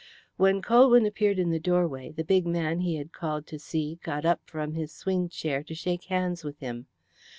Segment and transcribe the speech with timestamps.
[0.35, 4.25] When Colwyn appeared in the doorway the big man he had called to see got
[4.25, 6.87] up from his swing chair to shake hands with him.